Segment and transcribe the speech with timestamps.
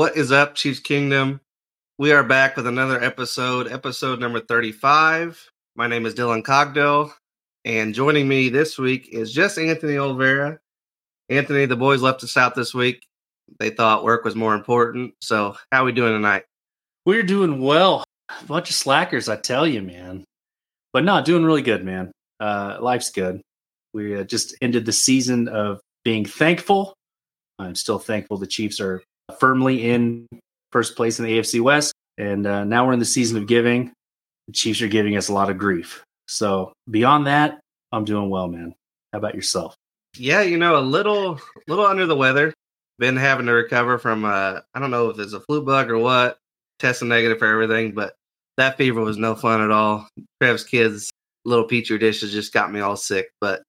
[0.00, 1.42] What is up, Chiefs Kingdom?
[1.98, 5.50] We are back with another episode, episode number 35.
[5.76, 7.12] My name is Dylan Cogdell,
[7.66, 10.56] and joining me this week is just Anthony Olvera.
[11.28, 13.06] Anthony, the boys left us out this week.
[13.58, 15.12] They thought work was more important.
[15.20, 16.44] So, how we doing tonight?
[17.04, 18.02] We're doing well.
[18.30, 20.24] A bunch of slackers, I tell you, man.
[20.94, 22.10] But not doing really good, man.
[22.40, 23.42] Uh, life's good.
[23.92, 26.94] We uh, just ended the season of being thankful.
[27.58, 30.26] I'm still thankful the Chiefs are firmly in
[30.72, 31.92] first place in the AFC West.
[32.18, 33.92] And uh, now we're in the season of giving.
[34.46, 36.02] The Chiefs are giving us a lot of grief.
[36.28, 37.60] So beyond that,
[37.92, 38.74] I'm doing well, man.
[39.12, 39.74] How about yourself?
[40.16, 42.52] Yeah, you know, a little little under the weather.
[42.98, 45.98] Been having to recover from uh I don't know if it's a flu bug or
[45.98, 46.36] what.
[46.78, 48.14] Testing negative for everything, but
[48.56, 50.08] that fever was no fun at all.
[50.40, 51.10] Trev's kids
[51.44, 53.62] little petri dishes just got me all sick, but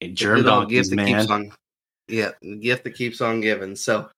[0.00, 1.06] hey, germ donkeys, man.
[1.06, 1.52] keeps on
[2.08, 3.76] yeah, gift that keeps on giving.
[3.76, 4.08] So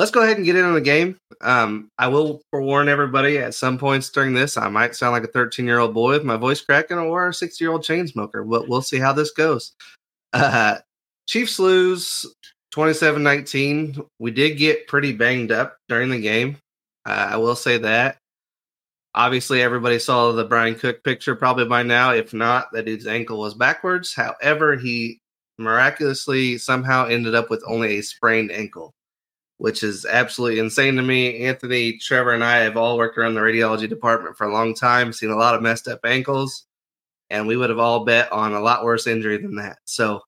[0.00, 1.14] let's go ahead and get into the game.
[1.42, 5.32] Um, I will forewarn everybody at some points during this, I might sound like a
[5.32, 8.42] 13 year old boy with my voice cracking or a 60 year old chain smoker,
[8.42, 9.74] but we'll see how this goes.
[10.32, 10.78] Uh,
[11.28, 12.24] Chiefs lose
[12.70, 14.00] 27 19.
[14.18, 16.56] We did get pretty banged up during the game.
[17.04, 18.16] Uh, I will say that.
[19.14, 22.12] Obviously, everybody saw the Bryan Cook picture probably by now.
[22.12, 24.14] If not, that dude's ankle was backwards.
[24.14, 25.18] However, he
[25.58, 28.94] miraculously somehow ended up with only a sprained ankle,
[29.60, 31.44] which is absolutely insane to me.
[31.44, 35.12] Anthony, Trevor, and I have all worked around the radiology department for a long time,
[35.12, 36.64] seen a lot of messed up ankles,
[37.28, 39.76] and we would have all bet on a lot worse injury than that.
[39.84, 40.22] So,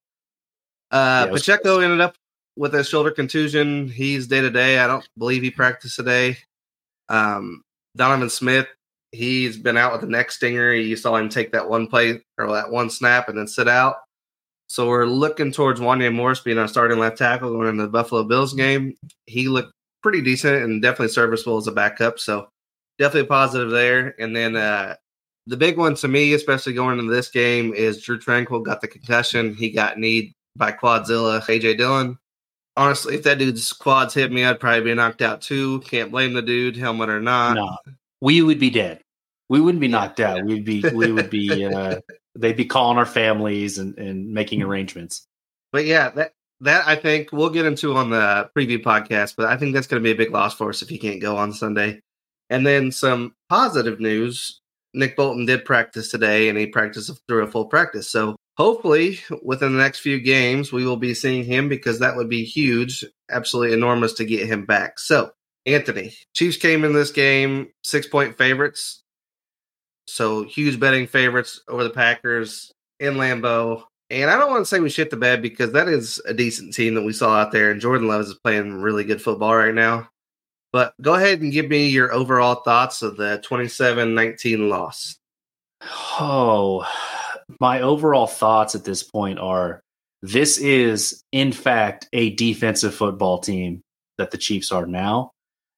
[0.90, 2.14] uh, Yeah, Pacheco ended up
[2.56, 3.88] with a shoulder contusion.
[3.88, 4.78] He's day to day.
[4.78, 6.36] I don't believe he practiced today.
[7.08, 7.64] Um,
[7.96, 8.66] Donovan Smith,
[9.12, 10.74] he's been out with a neck stinger.
[10.74, 13.96] You saw him take that one play or that one snap and then sit out.
[14.72, 18.24] So we're looking towards Wanya Morris being our starting left tackle going into the Buffalo
[18.24, 18.96] Bills game.
[19.26, 22.18] He looked pretty decent and definitely serviceable as a backup.
[22.18, 22.48] So
[22.98, 24.14] definitely positive there.
[24.18, 24.94] And then uh,
[25.46, 28.88] the big one to me, especially going into this game, is Drew Tranquill got the
[28.88, 29.54] concussion.
[29.54, 32.16] He got kneed by Quadzilla AJ Dillon.
[32.74, 35.80] Honestly, if that dude's quads hit me, I'd probably be knocked out too.
[35.80, 37.56] Can't blame the dude, helmet or not.
[37.56, 37.76] no,
[38.22, 39.02] we would be dead.
[39.50, 40.42] We wouldn't be knocked out.
[40.46, 42.00] We'd be, we would be, uh,
[42.36, 44.70] they'd be calling our families and, and making mm-hmm.
[44.70, 45.26] arrangements.
[45.72, 49.34] But yeah, that that I think we'll get into on the preview podcast.
[49.36, 51.20] But I think that's going to be a big loss for us if he can't
[51.20, 52.00] go on Sunday.
[52.50, 54.60] And then some positive news:
[54.94, 58.08] Nick Bolton did practice today, and he practiced through a full practice.
[58.10, 62.28] So hopefully, within the next few games, we will be seeing him because that would
[62.28, 64.98] be huge, absolutely enormous to get him back.
[64.98, 65.32] So
[65.66, 69.01] Anthony, Chiefs came in this game six point favorites.
[70.06, 73.84] So huge betting favorites over the Packers in Lambeau.
[74.10, 76.74] And I don't want to say we shit the bed because that is a decent
[76.74, 79.74] team that we saw out there, and Jordan Loves is playing really good football right
[79.74, 80.10] now.
[80.72, 85.16] But go ahead and give me your overall thoughts of the 27 19 loss.
[86.20, 86.86] Oh,
[87.60, 89.82] my overall thoughts at this point are
[90.22, 93.82] this is, in fact, a defensive football team
[94.18, 95.32] that the Chiefs are now.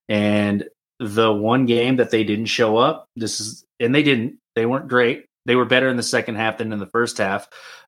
[0.07, 0.65] And
[0.99, 4.87] the one game that they didn't show up, this is, and they didn't, they weren't
[4.87, 5.25] great.
[5.45, 7.47] They were better in the second half than in the first half.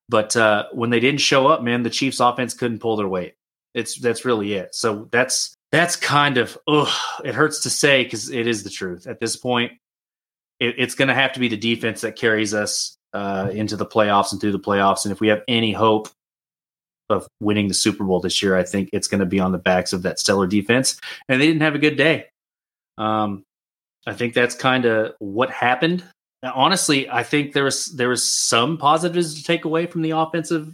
[0.09, 3.33] But uh, when they didn't show up, man, the Chiefs offense couldn't pull their weight.
[3.73, 4.73] It's that's really it.
[4.73, 6.87] So that's that's kind of ugh,
[7.23, 9.05] it hurts to say because it is the truth.
[9.05, 9.73] At this point,
[10.59, 13.85] it, it's going to have to be the defense that carries us uh, into the
[13.85, 15.05] playoffs and through the playoffs.
[15.05, 16.09] And if we have any hope
[17.09, 19.57] of winning the Super Bowl this year, I think it's going to be on the
[19.57, 20.99] backs of that stellar defense.
[21.27, 22.25] And they didn't have a good day.
[22.97, 23.43] Um,
[24.07, 26.03] I think that's kind of what happened.
[26.41, 30.11] Now, honestly, I think there was there was some positives to take away from the
[30.11, 30.73] offensive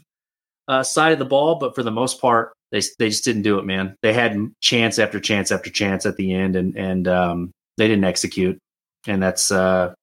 [0.68, 3.58] uh, side of the ball, but for the most part, they they just didn't do
[3.58, 3.96] it, man.
[4.04, 8.04] They had chance after chance after chance at the end, and and um, they didn't
[8.04, 8.60] execute.
[9.08, 9.96] And that's uh,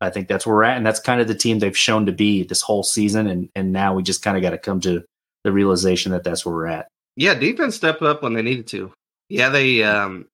[0.00, 2.12] I think that's where we're at, and that's kind of the team they've shown to
[2.12, 3.26] be this whole season.
[3.26, 5.02] And and now we just kind of got to come to
[5.42, 6.86] the realization that that's where we're at.
[7.16, 8.92] Yeah, defense stepped up when they needed to.
[9.28, 10.26] Yeah, they um,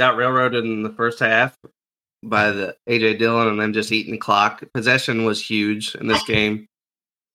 [0.00, 1.54] got railroaded in the first half
[2.22, 4.64] by the AJ Dillon and then just eating clock.
[4.72, 6.66] Possession was huge in this game.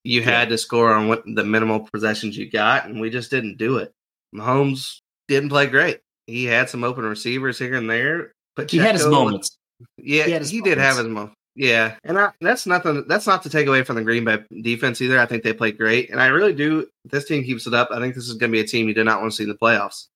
[0.04, 3.58] You had to score on what the minimal possessions you got, and we just didn't
[3.58, 3.92] do it.
[4.36, 4.98] Mahomes
[5.28, 6.00] didn't play great.
[6.26, 9.58] He had some open receivers here and there, but He had his moments.
[9.98, 11.36] Yeah, He he, had his did have his moments.
[11.56, 13.06] Yeah, and I, that's nothing.
[13.08, 15.20] That's not to take away from the Green Bay defense either.
[15.20, 16.88] I think they played great, and I really do.
[17.06, 18.88] If this team keeps it up, I think this is going to be a team
[18.88, 20.08] you do not want to see in the playoffs.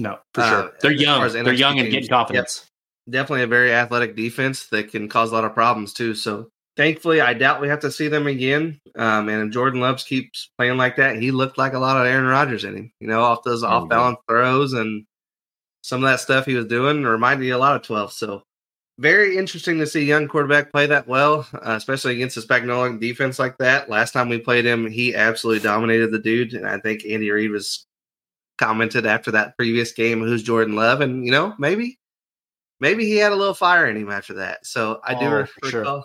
[0.00, 0.72] No, for Uh, sure.
[0.80, 1.18] They're young.
[1.18, 1.94] far as They're NFC young and teams.
[1.94, 2.66] getting confidence.
[3.08, 6.14] Definitely a very athletic defense that can cause a lot of problems too.
[6.14, 8.80] So thankfully, I doubt we have to see them again.
[8.96, 12.06] Um, and if Jordan Loves keeps playing like that, he looked like a lot of
[12.06, 12.92] Aaron Rodgers in him.
[13.00, 15.04] You know, off those There we off balance throws and
[15.82, 18.12] some of that stuff he was doing reminded you a lot of 12.
[18.12, 18.42] So
[18.98, 22.98] very interesting to see a young quarterback play that well, uh, especially against a Spagnuolo
[23.00, 23.88] defense like that.
[23.90, 27.50] Last time we played him, he absolutely dominated the dude, and I think Andy Reid
[27.50, 27.86] was
[28.60, 31.98] commented after that previous game, "Who's Jordan Love?" and you know maybe,
[32.80, 34.64] maybe he had a little fire in him after that.
[34.66, 35.46] So I do Oh, recall.
[35.62, 36.02] for sure.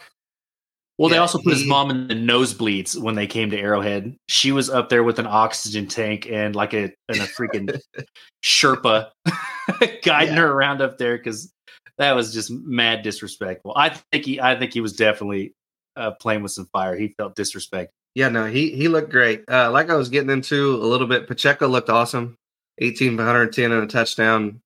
[0.97, 4.15] Well, they also put his mom in the nosebleeds when they came to Arrowhead.
[4.29, 7.77] She was up there with an oxygen tank and like a and a freaking
[8.45, 9.09] Sherpa
[10.03, 10.39] guiding Yeah.
[10.41, 11.51] her around up there because
[11.97, 13.73] that was just mad disrespectful.
[13.75, 15.53] I think he, I think he was definitely
[15.97, 16.95] uh, playing with some fire.
[16.95, 17.91] He felt disrespect.
[18.15, 19.43] Yeah, no, he he looked great.
[19.51, 22.37] Uh, like I was getting into a little bit, Pacheco looked awesome.
[22.79, 24.61] 18 for 110 and a touchdown.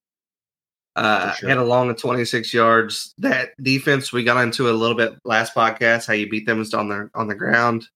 [0.96, 1.48] Uh, sure.
[1.48, 3.14] had a long of 26 yards.
[3.18, 6.74] That defense we got into a little bit last podcast, how you beat them is
[6.74, 7.88] on the on the ground.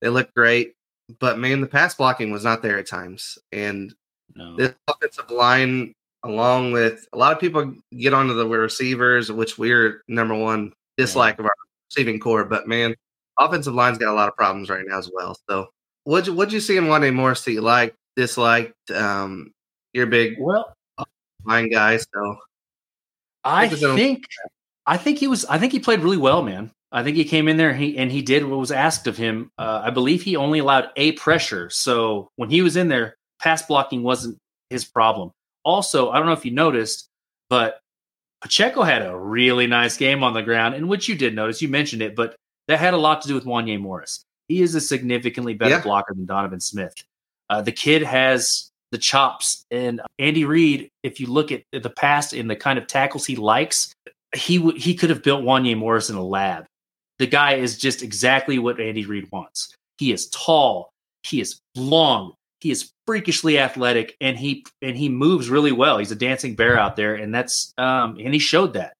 [0.00, 0.74] They looked great,
[1.18, 3.38] but man, the pass blocking was not there at times.
[3.52, 3.94] And
[4.34, 9.58] No, this offensive line, along with a lot of people get onto the receivers, which
[9.58, 11.52] we're number one dislike of our
[11.90, 12.44] receiving corps.
[12.44, 12.94] But man,
[13.38, 15.36] offensive line's got a lot of problems right now as well.
[15.48, 15.68] So,
[16.04, 18.90] what'd you, what'd you see in Wanya Morris that you liked, disliked?
[18.90, 19.52] Um,
[19.92, 20.74] you're big well,
[21.44, 22.36] line guy, so
[23.44, 24.24] I Think think
[24.86, 26.70] I think he was I think he played really well, man.
[26.92, 29.16] I think he came in there and he, and he did what was asked of
[29.16, 29.52] him.
[29.56, 31.70] Uh, I believe he only allowed a pressure.
[31.70, 34.38] So when he was in there, pass blocking wasn't
[34.70, 35.30] his problem.
[35.64, 37.06] Also, I don't know if you noticed,
[37.48, 37.78] but
[38.42, 41.62] Pacheco had a really nice game on the ground, in which you did notice.
[41.62, 42.34] You mentioned it, but
[42.66, 44.24] that had a lot to do with Wanya Morris.
[44.48, 45.82] He is a significantly better Yeah.
[45.82, 46.94] blocker than Donovan Smith.
[47.50, 50.88] Uh, the kid has the chops, and Andy Reid.
[51.02, 53.92] If you look at the past and the kind of tackles he likes,
[54.34, 56.64] he would he could have built Wanya Morris in a lab.
[57.18, 59.74] The guy is just exactly what Andy Reid wants.
[59.98, 60.90] He is tall,
[61.24, 65.98] he is long, he is freakishly athletic, and he and he moves really well.
[65.98, 68.94] He's a dancing bear out there, and that's um and he showed that.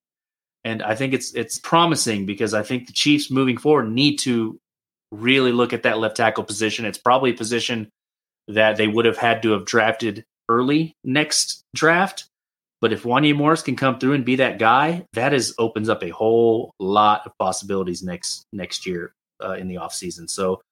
[0.64, 4.58] And I think it's it's promising because I think the Chiefs moving forward need to
[5.12, 6.85] really look at that left tackle position.
[6.85, 7.88] It's probably a position
[8.55, 12.26] that they would have had to have drafted early next draft.
[12.81, 16.02] But if Wanya Morris can come through and be that guy, that is opens up
[16.02, 19.12] a whole lot of possibilities next next year
[19.43, 20.31] uh, in the offseason.
[20.31, 20.62] So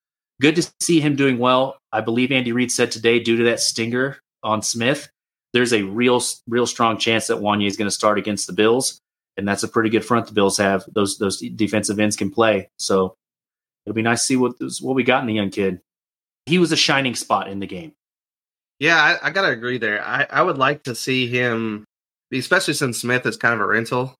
[0.40, 1.76] good to see him doing well.
[1.92, 5.08] I believe Andy Reid said today, due to that stinger on Smith,
[5.52, 9.00] there's a real real strong chance that Wanya is going to start against the Bills,
[9.36, 10.84] and that's a pretty good front the Bills have.
[10.92, 13.14] Those those defensive ends can play, so
[13.84, 15.80] it'll be nice to see what what we got in the young kid.
[16.48, 17.92] He was a shining spot in the game.
[18.80, 20.02] yeah, I, I gotta agree there.
[20.04, 21.84] I, I would like to see him,
[22.32, 24.14] especially since Smith is kind of a rental.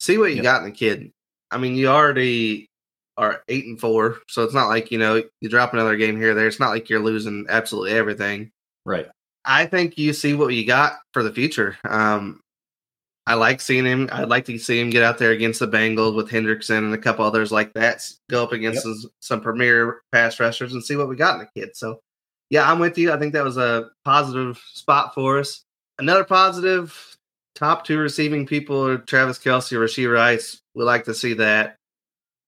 [0.00, 0.44] See what you Yep.
[0.44, 1.10] got in the kid.
[1.50, 2.66] I mean, you already
[3.16, 6.32] are eight and four, so it's not like you know you drop another game here
[6.32, 6.46] or there.
[6.46, 8.50] It's not like you're losing absolutely everything.
[8.86, 9.08] Right.
[9.44, 11.76] I think you see what you got for the future.
[11.84, 12.40] Um,
[13.26, 14.08] I like seeing him.
[14.10, 16.98] I'd like to see him get out there against the Bengals with Hendrickson and a
[16.98, 18.02] couple others like that.
[18.28, 18.94] Go up against Yep.
[18.96, 21.76] some, some premier pass rushers and see what we got in the kid.
[21.76, 22.00] So,
[22.48, 23.12] yeah, I'm with you.
[23.12, 25.62] I think that was a positive spot for us.
[25.98, 27.16] Another positive
[27.54, 30.60] top two receiving people are Travis Kelce or Rasheed Rice.
[30.74, 31.76] We like to see that.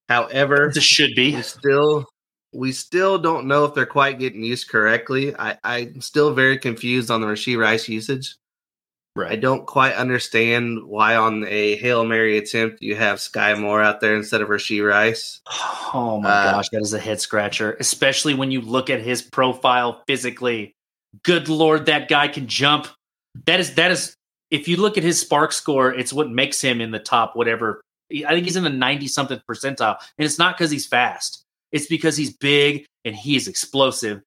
[0.08, 1.34] However, This should be.
[1.36, 2.06] we still
[2.54, 5.34] we still don't know if they're quite getting used correctly.
[5.36, 8.34] I, I'm still very confused on the Rasheed Rice usage.
[9.16, 14.00] I don't quite understand why on a Hail Mary attempt you have Skyy Moore out
[14.00, 15.40] there instead of Rasheed Rice.
[15.94, 19.20] Oh my Uh, gosh, that is a head scratcher, especially when you look at his
[19.20, 20.74] profile physically.
[21.22, 22.86] Good lord, that guy can jump.
[23.46, 24.16] That is that is
[24.50, 27.82] if you look at his SPARQ score, it's what makes him in the top whatever.
[28.10, 29.96] I think he's in the 90 something percentile.
[30.18, 31.42] And it's not because he's fast.
[31.70, 34.22] It's because he's big and he is explosive.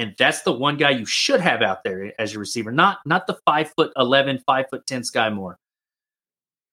[0.00, 3.26] And that's the one guy you should have out there as your receiver, not not
[3.26, 5.58] the five foot 11, five foot 10 Skyy Moore.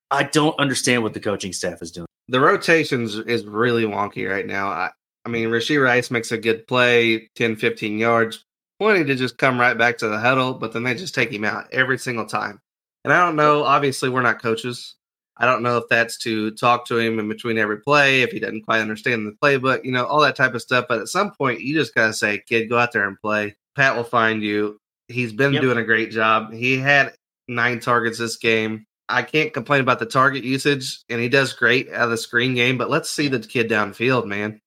[0.09, 2.07] I don't understand what the coaching staff is doing.
[2.29, 4.69] The rotations is really wonky right now.
[4.69, 4.91] I,
[5.25, 8.45] I mean, Rasheed Rice makes a good play, 10, 15 yards,
[8.79, 11.43] pointing to just come right back to the huddle, but then they just take him
[11.43, 12.61] out every single time.
[13.03, 14.95] And I don't know, obviously, we're not coaches.
[15.39, 18.39] I don't know if that's to talk to him in between every play, if he
[18.39, 20.85] doesn't quite understand the playbook, you know, all that type of stuff.
[20.89, 23.55] But at some point, you just got to say, kid, go out there and play.
[23.75, 24.79] Pat will find you.
[25.07, 25.61] He's been Yep.
[25.61, 26.51] doing a great job.
[26.53, 27.13] He had
[27.47, 28.85] nine targets this game.
[29.09, 32.55] I can't complain about the target usage, and he does great out of the screen
[32.55, 32.77] game.
[32.77, 34.59] But let's see the kid downfield, man.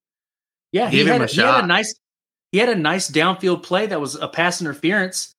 [0.73, 1.67] Yeah, he Give him had, a he had a shot.
[1.67, 1.95] nice
[2.53, 5.33] he had a nice downfield play that was a pass interference.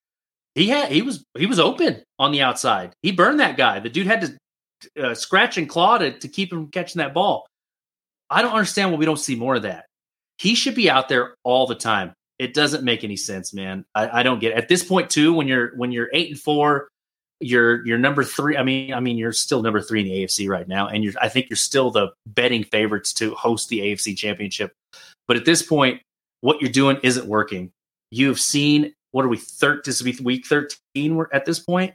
[0.56, 2.94] He had he was he was open on the outside.
[3.02, 3.80] He burned that guy.
[3.80, 4.38] The dude had to
[5.02, 7.48] uh, scratch and claw to, to keep him catching that ball.
[8.30, 9.86] I don't understand why we don't see more of that.
[10.38, 12.14] He should be out there all the time.
[12.40, 13.86] It doesn't make any sense, man.
[13.94, 14.58] I, I don't get it.
[14.58, 15.34] at this point too.
[15.34, 16.88] When you're when you're eight and four,
[17.40, 18.58] you're you're number three.
[18.58, 21.14] I mean, I mean, you're still number three in the AFC right now, and you're
[21.22, 24.74] I think you're still the betting favorites to host the AFC Championship.
[25.28, 26.02] But at this point,
[26.40, 27.72] what you're doing isn't working.
[28.10, 29.38] You've seen what are we?
[29.38, 31.16] Third, this will be week thirteen.
[31.16, 31.94] We're at this point.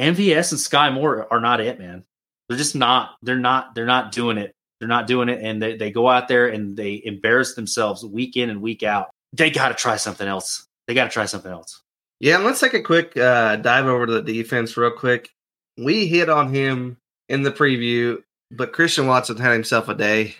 [0.00, 2.04] MVS and Skyy Moore are not it, man.
[2.48, 3.16] They're just not.
[3.22, 3.74] They're not.
[3.74, 4.54] They're not doing it.
[4.80, 8.36] They're not doing it, and they, they go out there and they embarrass themselves week
[8.36, 9.08] in and week out.
[9.32, 10.66] They got to try something else.
[10.86, 11.80] They got to try something else.
[12.20, 15.30] Yeah, and let's take a quick uh, dive over to the defense real quick.
[15.78, 16.98] We hit on him
[17.28, 20.34] in the preview, but Christian Watson had himself a day.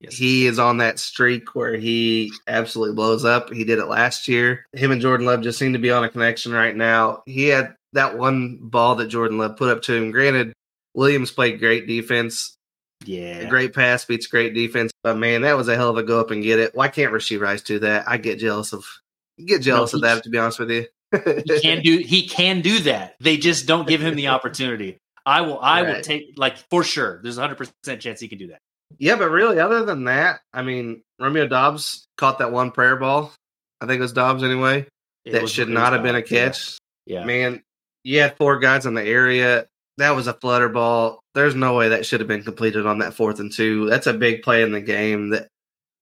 [0.00, 0.14] Yes.
[0.16, 3.50] He is on that streak where he absolutely blows up.
[3.50, 4.66] He did it last year.
[4.72, 7.22] Him and Jordan Love just seem to be on a connection right now.
[7.24, 10.10] He had that one ball that Jordan Love put up to him.
[10.10, 10.52] Granted,
[10.94, 12.56] Williams played great defense.
[13.04, 13.38] Yeah.
[13.38, 14.92] A great pass beats great defense.
[15.02, 16.74] But man, that was a hell of a go up and get it.
[16.74, 18.08] Why can't Rashee Rice do that?
[18.08, 18.86] I get jealous of
[19.44, 20.86] get jealous no, of that to be honest with you.
[21.12, 23.16] he can do he can do that.
[23.20, 24.98] They just don't give him the opportunity.
[25.26, 25.96] I will I right.
[25.96, 27.20] will take like for sure.
[27.22, 28.58] There's a hundred percent chance he can do that.
[28.98, 33.32] Yeah, but really, other than that, I mean, Romeo Doubs caught that one prayer ball.
[33.80, 34.86] I think it was Doubs anyway.
[35.24, 36.78] It that should not have been a catch.
[37.06, 37.20] Yeah.
[37.20, 37.24] yeah.
[37.24, 37.62] Man,
[38.04, 39.66] you had four guys in the area.
[39.98, 41.20] That was a flutter ball.
[41.34, 43.88] There's no way that should have been completed on that fourth and two.
[43.88, 45.48] That's a big play in the game that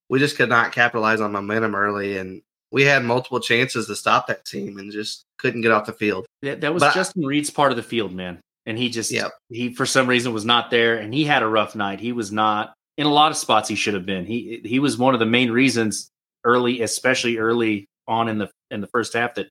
[0.08, 2.16] we just could not capitalize on momentum early.
[2.16, 5.92] And we had multiple chances to stop that team and just couldn't get off the
[5.92, 6.26] field.
[6.40, 8.40] That, that was but Justin Reid's part of the field, man.
[8.64, 9.32] And he just, yep.
[9.48, 12.00] he for some reason was not there and he had a rough night.
[12.00, 14.24] He was not in a lot of spots he should have been.
[14.24, 16.08] He, he was one of the main reasons
[16.44, 19.48] early, especially early on in the, in the first half that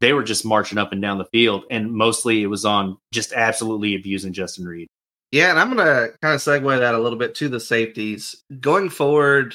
[0.00, 3.32] they were just marching up and down the field, and mostly it was on just
[3.32, 4.88] absolutely abusing Justin Reid.
[5.32, 8.42] Yeah, and I'm going to kind of segue that a little bit to the safeties
[8.60, 9.54] going forward.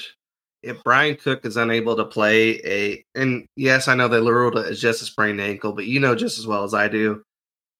[0.62, 4.82] If Bryan Cook is unable to play a, and yes, I know ruled it as
[4.82, 7.24] just a sprained ankle, but you know just as well as I do,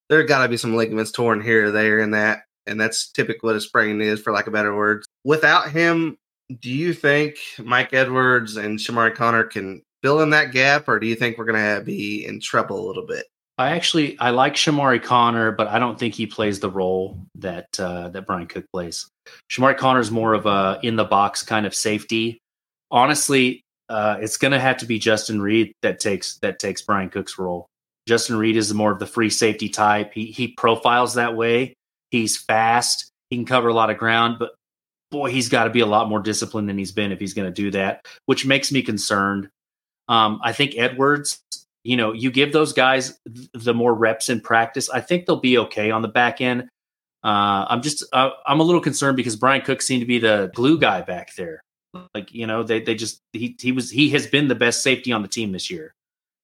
[0.10, 3.48] there got to be some ligaments torn here or there in that, and that's typically
[3.48, 5.06] what a sprain is, for lack of better words.
[5.26, 6.18] Without him,
[6.62, 11.08] do you think Mike Edwards and Chamarri Conner can fill in that gap, or do
[11.08, 13.26] you think we're going to be in trouble a little bit?
[13.58, 17.68] I actually I like Chamarri Conner, but I don't think he plays the role that
[17.78, 19.10] uh, that Bryan Cook plays.
[19.52, 22.40] Chamarri Conner is more of a in the box kind of safety.
[22.90, 27.10] Honestly, uh, it's going to have to be Justin Reid that takes that takes Bryan
[27.10, 27.68] Cook's role.
[28.08, 30.14] Justin Reid is more of the free safety type.
[30.14, 31.74] He he profiles that way.
[32.12, 33.12] He's fast.
[33.30, 34.52] He can cover a lot of ground, but
[35.12, 37.48] boy, he's got to be a lot more disciplined than he's been if he's going
[37.48, 39.50] to do that, which makes me concerned.
[40.10, 41.40] Um, I think Edwards,
[41.84, 43.18] you know, you give those guys
[43.54, 46.64] the more reps in practice, I think they'll be okay on the back end.
[47.24, 50.52] Uh, I'm just, uh, I'm a little concerned because Bryan Cook seemed to be the
[50.56, 51.62] glue guy back there.
[52.14, 55.12] Like, you know, they, they just, he, he was, he has been the best safety
[55.12, 55.94] on the team this year.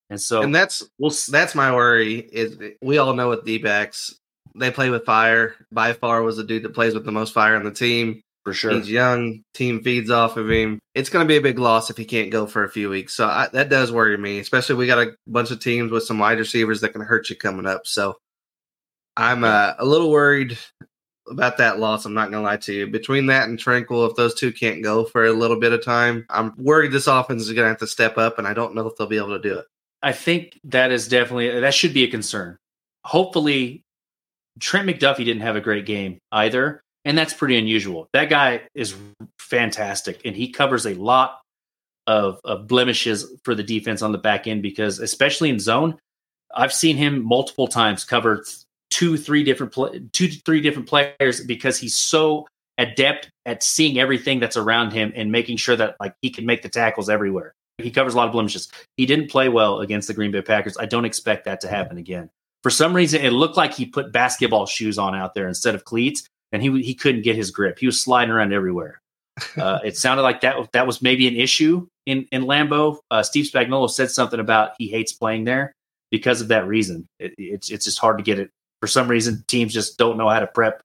[0.09, 4.19] And so, and that's, well, that's my worry is we all know with D backs,
[4.53, 5.55] they play with fire.
[5.71, 8.21] By far was the dude that plays with the most fire on the team.
[8.45, 8.71] For sure.
[8.71, 9.43] He's young.
[9.55, 10.79] Team feeds off of him.
[10.93, 13.15] It's going to be a big loss if he can't go for a few weeks.
[13.15, 16.19] So I, that does worry me, especially we got a bunch of teams with some
[16.19, 17.87] wide receivers that can hurt you coming up.
[17.87, 18.17] So
[19.17, 20.59] I'm uh, a little worried
[21.27, 22.05] about that loss.
[22.05, 22.87] I'm not going to lie to you.
[22.87, 26.27] Between that and Tranquill, if those two can't go for a little bit of time,
[26.29, 28.87] I'm worried this offense is going to have to step up, and I don't know
[28.87, 29.65] if they'll be able to do it.
[30.03, 32.57] I think that is definitely that should be a concern.
[33.05, 33.81] Hopefully,
[34.59, 38.09] Trent McDuffie didn't have a great game either and that's pretty unusual.
[38.13, 38.95] That guy is
[39.39, 41.41] fantastic, and he covers a lot
[42.07, 45.97] of, of blemishes for the defense on the back end because, especially in zone,
[46.53, 48.43] I've seen him multiple times cover
[48.89, 49.73] two, three different
[50.13, 52.47] two three different players because he's so
[52.77, 56.61] adept at seeing everything that's around him and making sure that like he can make
[56.61, 57.53] the tackles everywhere.
[57.77, 58.69] He covers a lot of blemishes.
[58.97, 60.77] He didn't play well against the Green Bay Packers.
[60.77, 62.29] I don't expect that to happen again.
[62.63, 65.83] For some reason, it looked like he put basketball shoes on out there instead of
[65.83, 67.79] cleats, and he he couldn't get his grip.
[67.79, 69.01] He was sliding around everywhere.
[69.57, 72.99] Uh, it sounded like that that was maybe an issue in in Lambeau.
[73.11, 75.73] Uh, Steve Spagnuolo said something about he hates playing there
[76.09, 77.05] because of that reason.
[77.19, 78.49] It, it's it's just hard to get it
[78.79, 79.43] for some reason.
[79.47, 80.81] Teams just don't know how to prep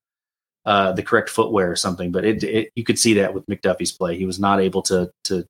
[0.67, 2.12] uh, the correct footwear or something.
[2.12, 4.17] But it, it you could see that with McDuffie's play.
[4.17, 5.45] He was not able to to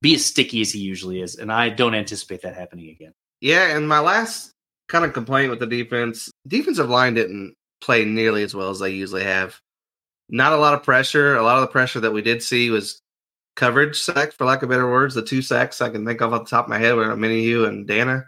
[0.00, 3.12] be as sticky as he usually is, and I don't anticipate that happening again.
[3.40, 4.52] Yeah, and my last
[4.88, 8.90] kind of complaint with the defense, defensive line didn't play nearly as well as they
[8.90, 9.60] usually have.
[10.28, 11.36] Not a lot of pressure.
[11.36, 13.02] A lot of the pressure that we did see was
[13.56, 15.14] coverage sacks, for lack of better words.
[15.14, 17.66] The two sacks I can think of off the top of my head were you
[17.66, 18.24] and Danna.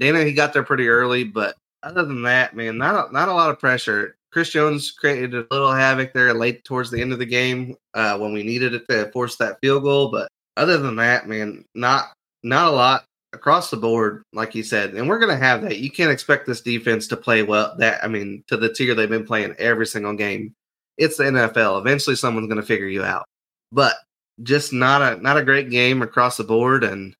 [0.00, 3.34] Danna, he got there pretty early, but other than that, man, not a, not a
[3.34, 4.16] lot of pressure.
[4.32, 8.18] Chris Jones created a little havoc there late towards the end of the game uh,
[8.18, 12.12] when we needed it to force that field goal, but other than that, man, not
[12.42, 13.04] not a lot.
[13.36, 15.78] Across the board, like you said, and we're going to have that.
[15.78, 17.76] You can't expect this defense to play well.
[17.78, 20.54] That I mean, to the tier they've been playing every single game.
[20.98, 21.80] It's the NFL.
[21.80, 23.26] Eventually, someone's going to figure you out.
[23.70, 23.96] But
[24.42, 27.14] just not a not a great game across the board, and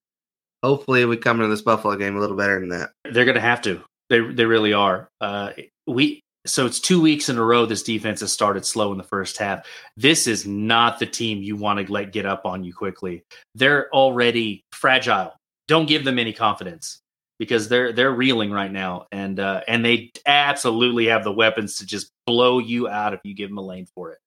[0.62, 2.90] hopefully, we come into this Buffalo game a little better than that.
[3.04, 3.82] They're going to have to.
[4.08, 5.08] They they really are.
[5.20, 5.50] Uh,
[5.86, 9.04] we so it's two weeks in a row this defense has started slow in the
[9.04, 9.66] first half.
[9.96, 13.22] This is not the team you want to let get up on you quickly.
[13.54, 15.34] They're already fragile.
[15.68, 17.00] Don't give them any confidence
[17.38, 21.86] because they're they're reeling right now, and uh, and they absolutely have the weapons to
[21.86, 24.18] just blow you out if you give them a lane for it.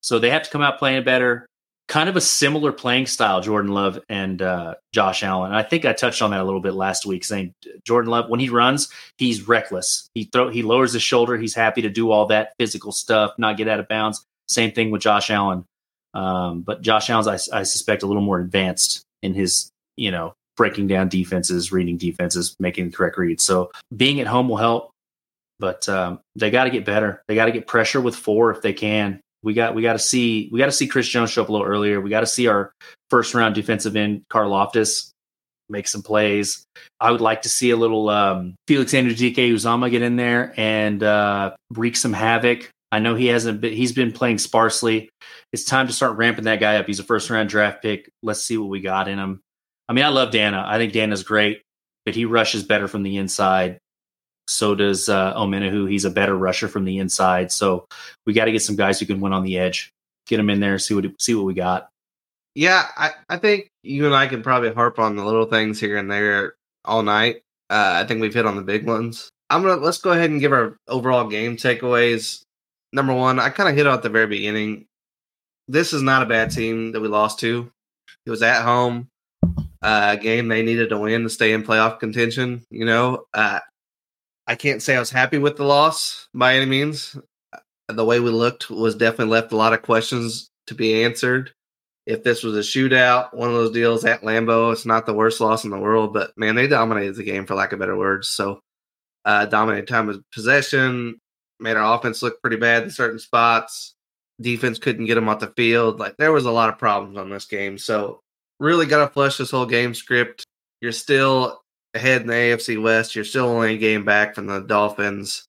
[0.00, 1.46] So they have to come out playing better
[1.92, 5.52] kind of a similar playing style, Jordan Love and uh, Josh Allen.
[5.52, 7.52] I think I touched on that a little bit last week, saying
[7.84, 10.08] Jordan Love when he runs, he's reckless.
[10.14, 11.36] He throw he lowers his shoulder.
[11.36, 14.24] He's happy to do all that physical stuff, not get out of bounds.
[14.48, 15.66] Same thing with Josh Allen.
[16.14, 20.34] Um, but Josh Allen's, I, I suspect, a little more advanced in his, you know,
[20.56, 23.44] breaking down defenses, reading defenses, making the correct reads.
[23.44, 24.90] So being at home will help,
[25.58, 27.22] but um, they got to get better.
[27.28, 29.98] They got to get pressure with four if they can we got we got to
[29.98, 32.00] see we got to see Chris Jones show up a little earlier.
[32.00, 32.72] We got to see our
[33.10, 35.10] first round defensive end Karlaftis
[35.68, 36.64] make some plays.
[37.00, 41.54] I would like to see a little um, Felix Anudike-Uzomah get in there and uh,
[41.70, 42.68] wreak some havoc.
[42.90, 45.08] I know he hasn't been, he's been playing sparsely.
[45.52, 46.86] It's time to start ramping that guy up.
[46.86, 48.10] He's a first round draft pick.
[48.22, 49.40] Let's see what we got in him.
[49.88, 50.64] I mean, I love Danna.
[50.64, 51.62] I think Danna's great,
[52.04, 53.78] but he rushes better from the inside.
[54.48, 55.88] So does uh, Omenihu.
[55.90, 57.52] He's a better rusher from the inside.
[57.52, 57.86] So
[58.26, 59.90] we got to get some guys who can win on the edge.
[60.26, 60.78] Get them in there.
[60.78, 61.88] See what see what we got.
[62.54, 65.96] Yeah, I, I think you and I can probably harp on the little things here
[65.96, 67.42] and there all night.
[67.70, 69.30] Uh, I think we've hit on the big ones.
[69.48, 72.42] I'm gonna let's go ahead and give our overall game takeaways.
[72.92, 74.86] Number one, I kind of hit at the very beginning.
[75.68, 77.70] This is not a bad team that we lost to.
[78.26, 79.08] It was at home,
[79.82, 82.64] uh, game they needed to win to stay in playoff contention.
[82.70, 83.60] You know, uh,
[84.46, 87.16] I can't say I was happy with the loss by any means.
[87.88, 91.52] The way we looked was definitely left a lot of questions to be answered.
[92.06, 95.40] If this was a shootout, one of those deals at Lambeau, it's not the worst
[95.40, 98.28] loss in the world, but man, they dominated the game for lack of better words.
[98.28, 98.60] So,
[99.24, 101.20] uh, dominated time of possession,
[101.60, 103.94] made our offense look pretty bad in certain spots.
[104.40, 106.00] Defense couldn't get them off the field.
[106.00, 107.78] Like there was a lot of problems on this game.
[107.78, 108.20] So,
[108.62, 110.44] really got to flush this whole game script.
[110.80, 111.60] You're still
[111.94, 113.14] ahead in the AFC West.
[113.14, 115.44] You're still only a game back from the Dolphins.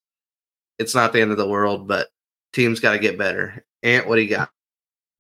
[0.79, 2.07] It's not the end of the world, but
[2.51, 3.63] teams got to get better.
[3.83, 4.49] Ant, what do you got?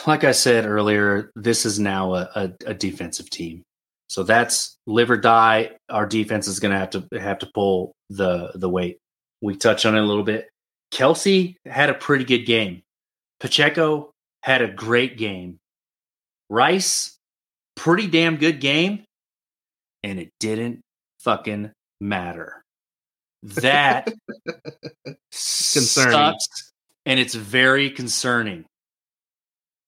[0.07, 3.63] Like I said earlier, this is now a, a, a defensive team.
[4.09, 5.71] So that's live or die.
[5.89, 8.97] Our defense is going to have to have to pull the the weight.
[9.41, 10.49] We touched on it a little bit.
[10.91, 12.83] Kelce had a pretty good game.
[13.39, 15.59] Pacheco had a great game.
[16.49, 17.12] Rice,
[17.75, 19.03] pretty damn good game,
[20.03, 20.81] and it didn't
[21.19, 22.61] fucking matter.
[23.43, 24.13] That
[25.05, 26.11] concerning.
[26.11, 26.71] Sucks,
[27.05, 28.65] and it's very concerning.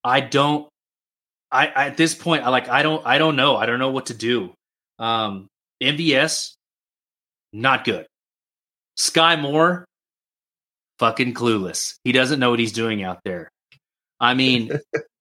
[0.04, 0.68] I don't.
[1.52, 2.70] I, I at this point, I like.
[2.70, 3.06] I don't.
[3.06, 3.56] I don't know.
[3.56, 4.54] I don't know what to do.
[5.00, 5.48] Um,
[5.82, 6.54] MVS,
[7.54, 8.06] not good.
[8.98, 9.86] Skyy Moore,
[11.00, 11.96] fucking clueless.
[12.04, 13.50] He doesn't know what he's doing out there.
[14.20, 14.72] I mean,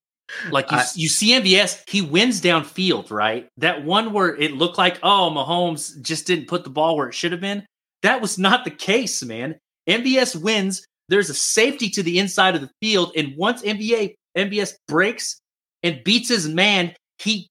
[0.50, 3.48] Like you, I, you see MVS, he wins downfield, right?
[3.58, 7.14] That one where it looked like, oh, Mahomes just didn't put the ball where it
[7.14, 7.66] should have been.
[8.02, 9.56] That was not the case, man.
[9.88, 10.86] MVS wins.
[11.08, 15.38] There's a safety to the inside of the field, and once NBA MVS breaks
[15.82, 17.48] and beats his man, he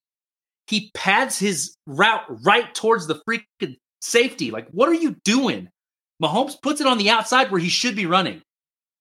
[0.67, 4.49] he pads his route right towards the freaking safety.
[4.49, 5.69] Like, what are you doing?
[6.21, 8.41] Mahomes puts it on the outside where he should be running.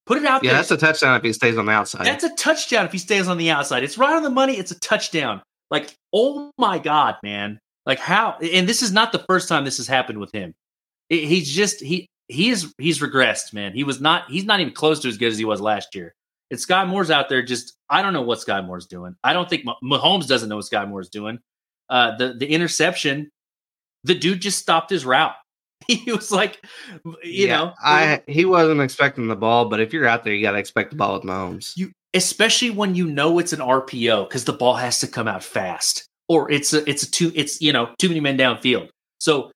[0.07, 0.49] Put it out there.
[0.49, 0.63] yeah, there.
[0.63, 2.05] that's a touchdown if he stays on the outside.
[2.05, 3.85] That's a touchdown if he stays on the outside.
[3.85, 4.59] It's right on the money.
[4.59, 5.43] It's a touchdown.
[5.71, 7.59] Like, oh my God, man.
[7.87, 10.55] Like how and this is not the first time this has happened with him.
[11.09, 13.73] It, he's just he he's he's regressed, man.
[13.75, 16.15] He was not he's not even close to as good as he was last year.
[16.51, 19.17] And Skyy Moore's out there just I don't know what Skyy Moore's doing.
[19.25, 21.41] I don't think Mahomes doesn't know what Skyy Moore's doing.
[21.89, 23.31] Uh the the interception,
[24.05, 25.35] the dude just stopped his route.
[25.89, 26.65] he was like,
[27.05, 30.43] you yeah, know, I he wasn't expecting the ball, but if you're out there, you
[30.43, 31.77] got to expect the ball with Mahomes.
[31.77, 35.43] You especially when you know it's an RPO because the ball has to come out
[35.43, 38.89] fast, or it's a it's a two it's you know too many men downfield.
[39.19, 39.51] So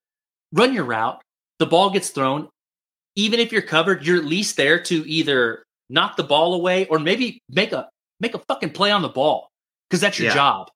[0.53, 1.21] run your route.
[1.59, 2.49] The ball gets thrown.
[3.15, 6.99] Even if you're covered, you're at least there to either knock the ball away or
[6.99, 7.89] maybe make a
[8.21, 9.49] make a fucking play on the ball
[9.89, 10.35] because that's your yeah.
[10.35, 10.71] job.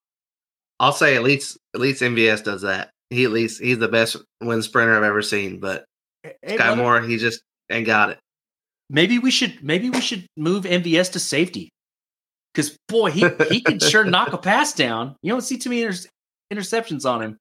[0.78, 4.16] I'll say at least at least MVS does that he at least he's the best
[4.40, 5.60] wind sprinter I've ever seen.
[5.60, 5.84] But
[6.22, 8.18] hey, Skyy Moore, he just ain't got it.
[8.88, 11.70] Maybe we should maybe we should move MVS to safety
[12.52, 15.16] because boy, he he can sure knock a pass down.
[15.22, 16.08] You don't see too many inter-
[16.52, 17.38] interceptions on him.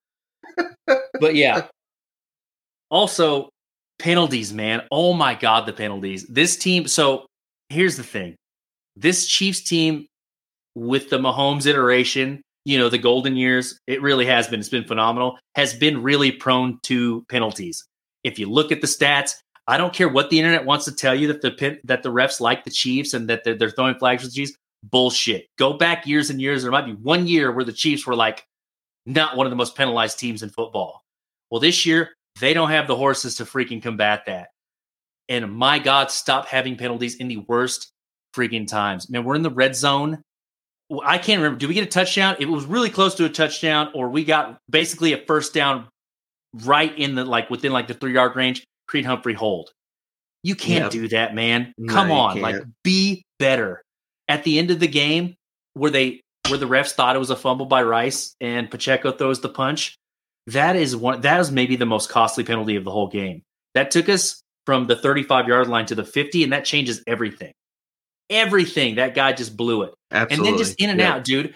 [1.19, 1.67] but yeah.
[2.91, 3.49] Also,
[3.99, 4.81] penalties, man.
[4.89, 6.25] Oh my God, the penalties.
[6.25, 6.87] This team.
[6.87, 7.27] So
[7.69, 8.35] here's the thing
[8.95, 10.07] this Chiefs team
[10.75, 14.59] with the Mahomes iteration, you know, the golden years, it really has been.
[14.59, 17.83] It's been phenomenal, has been really prone to penalties.
[18.23, 19.33] If you look at the stats,
[19.65, 22.39] I don't care what the internet wants to tell you that the that the refs
[22.39, 24.53] like the Chiefs and that they're, they're throwing flags for the Chiefs.
[24.83, 25.47] Bullshit.
[25.57, 26.61] Go back years and years.
[26.61, 28.45] There might be one year where the Chiefs were like
[29.07, 31.01] not one of the most penalized teams in football.
[31.49, 34.49] Well, this year they don't have the horses to freaking combat that.
[35.27, 37.91] And my God, stop having penalties in the worst
[38.35, 39.09] freaking times.
[39.09, 40.21] Man, we're in the red zone.
[41.03, 41.59] I can't remember.
[41.59, 42.37] Did we get a touchdown?
[42.39, 45.87] It was really close to a touchdown, or we got basically a first down
[46.63, 48.65] right in the like within like the three yard range.
[48.87, 49.71] Creed Humphrey hold.
[50.41, 50.91] You can't yep.
[50.91, 51.73] do that, man.
[51.87, 53.83] Come no, on, like be better.
[54.27, 55.35] At the end of the game,
[55.73, 59.41] where they where the refs thought it was a fumble by Rice and Pacheco throws
[59.41, 59.95] the punch,
[60.47, 63.43] that is one that is maybe the most costly penalty of the whole game.
[63.75, 67.53] That took us from the 35 yard line to the 50, and that changes everything.
[68.29, 68.95] Everything.
[68.95, 69.93] That guy just blew it.
[70.11, 70.35] Absolutely.
[70.35, 71.13] And then just in and yeah.
[71.13, 71.55] out, dude.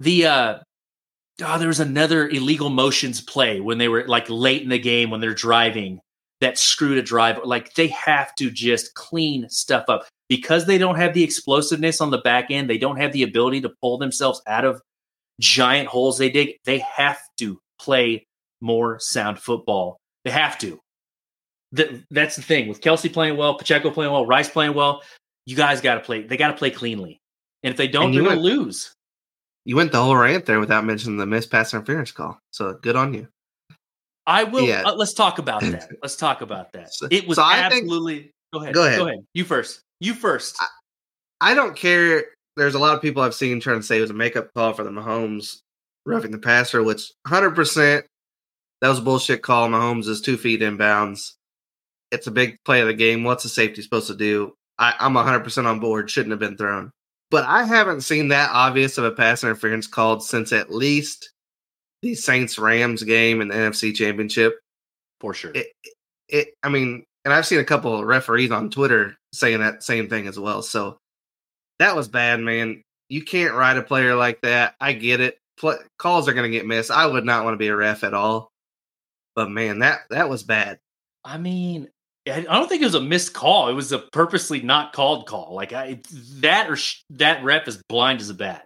[0.00, 0.58] The uh
[1.42, 5.10] oh, there was another illegal motions play when they were like late in the game
[5.10, 6.00] when they're driving
[6.40, 7.40] that screwed a drive.
[7.44, 12.10] Like they have to just clean stuff up because they don't have the explosiveness on
[12.10, 12.68] the back end.
[12.68, 14.80] They don't have the ability to pull themselves out of
[15.40, 16.56] giant holes they dig.
[16.64, 18.26] They have to play
[18.60, 19.98] more sound football.
[20.24, 20.80] They have to.
[21.72, 25.02] The, that's the thing with Kelce playing well, Pacheco playing well, Rice playing well.
[25.46, 26.22] You guys got to play.
[26.22, 27.20] They got to play cleanly,
[27.62, 28.92] and if they don't, they're going to lose.
[29.64, 32.38] You went the whole rant there without mentioning the missed pass interference call.
[32.52, 33.28] So good on you.
[34.26, 34.66] I will.
[34.66, 34.82] Yeah.
[34.84, 35.90] Uh, let's talk about that.
[36.02, 36.92] Let's talk about that.
[36.92, 38.18] So, It was so absolutely.
[38.18, 38.74] Think, go ahead.
[38.74, 38.98] Go ahead.
[38.98, 39.24] Go ahead.
[39.34, 39.80] You first.
[40.00, 40.56] You first.
[40.60, 42.24] I, I, don't care.
[42.56, 44.72] There's a lot of people I've seen trying to say it was a makeup call
[44.72, 45.60] for the Mahomes
[46.04, 48.02] roughing the passer, which 100%
[48.80, 49.68] that was a bullshit call.
[49.68, 51.32] Mahomes is two feet inbounds.
[52.12, 53.24] It's a big play of the game.
[53.24, 54.54] What's the safety supposed to do?
[54.78, 56.10] I, I'm 100% on board.
[56.10, 56.90] Shouldn't have been thrown.
[57.30, 61.32] But I haven't seen that obvious of a pass interference called since at least
[62.02, 64.60] the Saints Rams game in the NFC Championship.
[65.20, 65.52] For sure.
[65.54, 65.68] It,
[66.28, 70.08] it, I mean, and I've seen a couple of referees on Twitter saying that same
[70.08, 70.62] thing as well.
[70.62, 70.98] So
[71.78, 72.82] that was bad, man.
[73.08, 74.74] You can't ride a player like that.
[74.80, 75.38] I get it.
[75.58, 76.90] Play, calls are going to get missed.
[76.90, 78.50] I would not want to be a ref at all.
[79.34, 80.78] But man, that that was bad.
[81.24, 81.88] I mean,
[82.28, 83.68] I don't think it was a missed call.
[83.68, 85.54] It was a purposely not called call.
[85.54, 86.00] Like I,
[86.40, 88.64] that or sh- that ref is blind as a bat.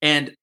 [0.00, 0.34] And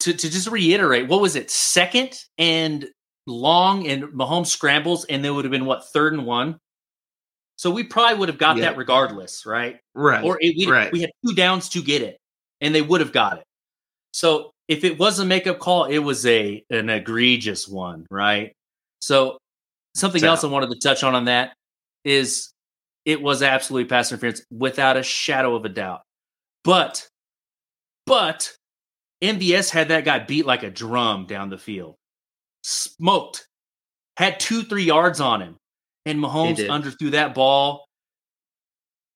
[0.00, 1.50] to, to just reiterate, what was it?
[1.50, 2.88] Second and
[3.26, 6.58] long, and Mahomes scrambles, and there would have been what third and one.
[7.56, 8.64] So we probably would have got yeah.
[8.64, 9.78] that regardless, right?
[9.94, 10.24] Right.
[10.24, 10.92] Or it, we, right.
[10.92, 12.18] we had two downs to get it,
[12.60, 13.44] and they would have got it.
[14.12, 18.52] So if it was a makeup call, it was a an egregious one, right?
[19.00, 19.38] So
[19.94, 20.28] something so.
[20.28, 21.52] else I wanted to touch on on that
[22.06, 22.52] is
[23.04, 26.00] it was absolutely pass interference without a shadow of a doubt.
[26.64, 27.06] But
[28.06, 28.54] but
[29.22, 31.96] MVS had that guy beat like a drum down the field.
[32.62, 33.46] Smoked.
[34.16, 35.56] Had two, three yards on him.
[36.06, 37.86] And Mahomes underthrew that ball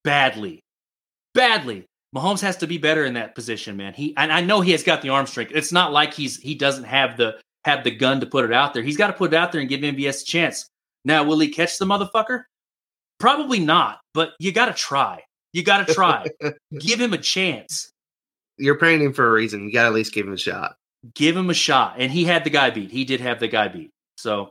[0.02, 0.60] badly.
[1.34, 1.86] Badly.
[2.14, 3.94] Mahomes has to be better in that position, man.
[3.94, 5.52] He and I know he has got the arm strength.
[5.54, 8.74] It's not like he's he doesn't have the have the gun to put it out
[8.74, 8.82] there.
[8.82, 10.68] He's got to put it out there and give MVS a chance.
[11.04, 12.42] Now, will he catch the motherfucker?
[13.20, 15.22] Probably not, but you got to try.
[15.52, 16.26] You got to try.
[16.80, 17.92] give him a chance
[18.60, 19.64] you're paying him for a reason.
[19.64, 20.76] You got to at least give him a shot.
[21.14, 22.90] Give him a shot, and he had the guy beat.
[22.90, 23.90] He did have the guy beat.
[24.18, 24.50] So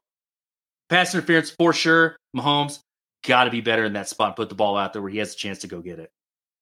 [0.90, 2.18] pass interference for sure.
[2.36, 2.80] Mahomes
[3.24, 4.36] got to be better in that spot.
[4.36, 6.10] Put the ball out there where he has a chance to go get it.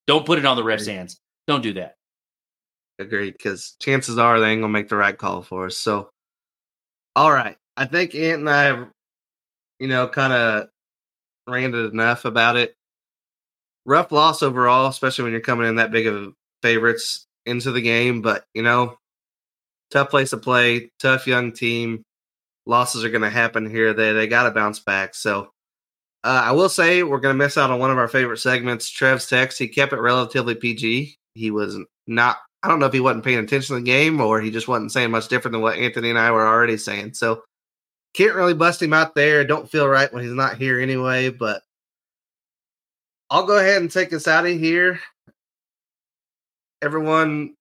[0.06, 1.18] Don't put it on the ref's hands.
[1.48, 1.96] Don't do that.
[3.00, 5.78] Agreed, because chances are they ain't gonna make the right call for us.
[5.78, 6.10] So,
[7.16, 8.90] all right, I think Ant and I have,
[9.80, 10.68] you know, kind of
[11.48, 12.76] ranted enough about it.
[13.86, 18.22] Rough loss overall, especially when you're coming in that big of favorites into the game,
[18.22, 18.98] but you know,
[19.92, 22.04] tough place to play, tough young team.
[22.66, 23.94] Losses are going to happen here.
[23.94, 25.16] They they got to bounce back.
[25.16, 25.52] So
[26.24, 28.90] uh, I will say we're going to miss out on one of our favorite segments.
[28.90, 29.58] Trev's text.
[29.58, 31.18] He kept it relatively PG.
[31.34, 32.38] He was not.
[32.64, 34.92] I don't know if he wasn't paying attention to the game or he just wasn't
[34.92, 37.14] saying much different than what Anthony and I were already saying.
[37.14, 37.44] So
[38.18, 39.46] can't really bust him out there.
[39.46, 41.30] Don't feel right when he's not here anyway.
[41.30, 41.62] But
[43.30, 45.00] I'll go ahead and take us out of here
[46.82, 47.56] everyone,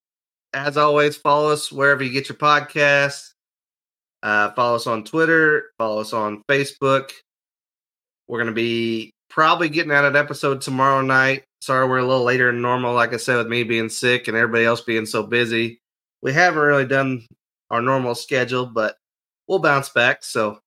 [0.52, 3.32] as always, follow us wherever you get your podcasts.
[4.22, 5.70] Uh, follow us on Twitter.
[5.78, 7.10] Follow us on Facebook.
[8.28, 11.44] We're going to be probably getting out an episode tomorrow night.
[11.60, 12.94] Sorry, we're a little later than normal.
[12.94, 15.80] Like I said, with me being sick and everybody else being so busy,
[16.22, 17.26] we haven't really done
[17.70, 18.96] our normal schedule, but
[19.48, 20.22] we'll bounce back.
[20.24, 20.58] So,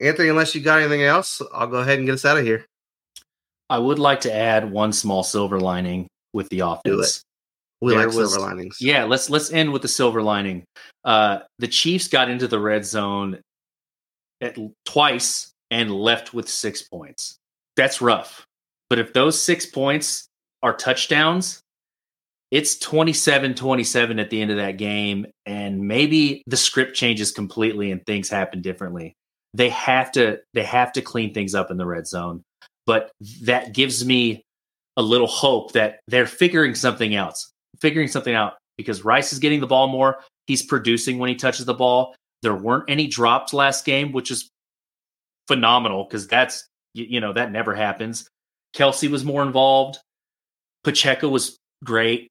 [0.00, 2.64] Anthony, unless you got anything else, I'll go ahead and get us out of here.
[3.70, 7.22] I would like to add one small silver lining with the offense.
[7.80, 8.78] We There like was- silver linings.
[8.80, 10.64] Yeah, let's let's end with the silver lining.
[11.04, 13.40] Uh, the Chiefs got into the red zone
[14.40, 17.36] at, twice and left with six points.
[17.76, 18.44] That's rough.
[18.90, 20.26] But if those six points
[20.62, 21.60] are touchdowns,
[22.50, 25.26] it's 27 27 at the end of that game.
[25.46, 29.14] And maybe the script changes completely and things happen differently.
[29.54, 32.42] They have to they have to clean things up in the red zone.
[32.86, 33.10] But
[33.42, 34.42] that gives me
[34.96, 39.60] a little hope that they're figuring something else, figuring something out because Rice is getting
[39.60, 40.20] the ball more.
[40.46, 42.14] He's producing when he touches the ball.
[42.42, 44.48] There weren't any drops last game, which is
[45.48, 48.28] phenomenal because that's you, you know that never happens.
[48.74, 49.98] Kelce was more involved.
[50.84, 52.28] Pacheco was great,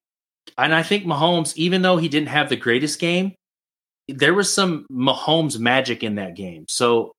[0.58, 3.34] and I think Mahomes, even though he didn't have the greatest game,
[4.08, 6.66] there was some Mahomes magic in that game.
[6.70, 7.12] So,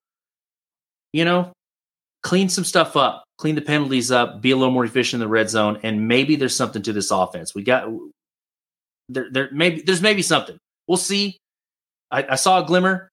[1.12, 1.52] you know,
[2.22, 5.30] clean some stuff up, clean the penalties up, be a little more efficient in the
[5.30, 7.54] red zone, and maybe there's something to this offense.
[7.54, 7.88] We got
[9.08, 10.56] there, there maybe there's maybe something.
[10.86, 11.36] We'll see.
[12.10, 13.10] I, I saw a glimmer,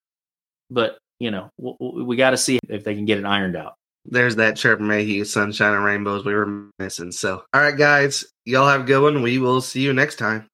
[0.69, 3.75] but you know, we, we got to see if they can get it ironed out.
[4.06, 7.12] There's that Trevor Mayhew, sunshine and rainbows we were missing.
[7.12, 9.21] So, all right, guys, y'all have a good one.
[9.21, 10.49] We will see you next time.